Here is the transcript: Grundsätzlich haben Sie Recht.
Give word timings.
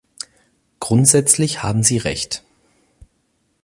Grundsätzlich 0.79 1.61
haben 1.61 1.83
Sie 1.83 1.97
Recht. 1.99 2.41